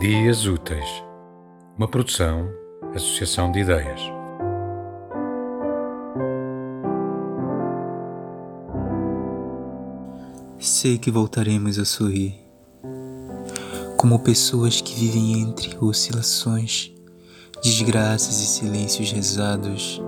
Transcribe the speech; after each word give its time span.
Dias 0.00 0.46
Úteis, 0.46 1.04
uma 1.76 1.86
produção, 1.86 2.48
associação 2.94 3.52
de 3.52 3.58
ideias. 3.58 4.00
Sei 10.58 10.96
que 10.96 11.10
voltaremos 11.10 11.78
a 11.78 11.84
sorrir, 11.84 12.34
como 13.98 14.18
pessoas 14.20 14.80
que 14.80 14.94
vivem 14.94 15.42
entre 15.42 15.76
oscilações, 15.78 16.90
desgraças 17.62 18.40
e 18.40 18.46
silêncios 18.46 19.12
rezados. 19.12 20.00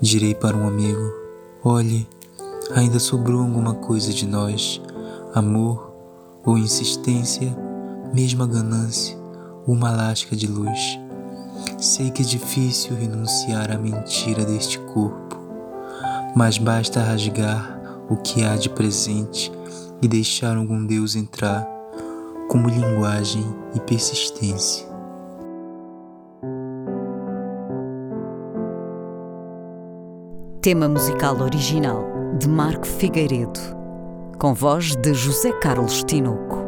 Direi 0.00 0.34
para 0.34 0.56
um 0.56 0.66
amigo: 0.66 1.12
olhe, 1.62 2.04
ainda 2.74 2.98
sobrou 2.98 3.42
alguma 3.42 3.74
coisa 3.74 4.12
de 4.12 4.26
nós, 4.26 4.82
amor 5.36 5.88
ou 6.44 6.58
insistência, 6.58 7.67
mesmo 8.12 8.42
a 8.42 8.46
ganância, 8.46 9.16
uma 9.66 9.90
lasca 9.90 10.34
de 10.34 10.46
luz. 10.46 10.98
Sei 11.78 12.10
que 12.10 12.22
é 12.22 12.24
difícil 12.24 12.96
renunciar 12.96 13.70
à 13.70 13.78
mentira 13.78 14.44
deste 14.44 14.78
corpo, 14.78 15.36
mas 16.34 16.58
basta 16.58 17.00
rasgar 17.00 17.78
o 18.08 18.16
que 18.16 18.44
há 18.44 18.56
de 18.56 18.70
presente 18.70 19.52
e 20.00 20.08
deixar 20.08 20.56
algum 20.56 20.84
Deus 20.84 21.14
entrar 21.14 21.66
como 22.48 22.68
linguagem 22.68 23.44
e 23.74 23.80
persistência. 23.80 24.88
Tema 30.62 30.88
musical 30.88 31.40
original 31.40 32.04
de 32.38 32.48
Marco 32.48 32.86
Figueiredo, 32.86 33.60
com 34.38 34.54
voz 34.54 34.96
de 34.96 35.14
José 35.14 35.52
Carlos 35.60 36.02
Tinoco. 36.04 36.67